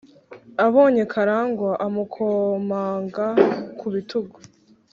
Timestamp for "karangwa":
1.13-1.71